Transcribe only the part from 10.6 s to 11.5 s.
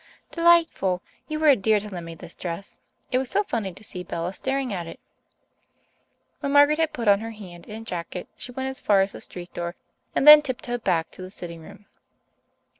back to the